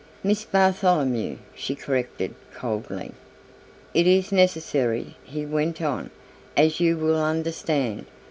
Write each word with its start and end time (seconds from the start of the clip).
"Miss 0.23 0.45
Bartholomew," 0.45 1.37
she 1.53 1.75
corrected, 1.75 2.33
coldly. 2.55 3.11
"It 3.93 4.07
is 4.07 4.31
necessary," 4.31 5.15
he 5.23 5.45
went 5.45 5.79
on, 5.79 6.09
"as 6.57 6.79
you 6.79 6.97
will 6.97 7.21
understand. 7.21 8.07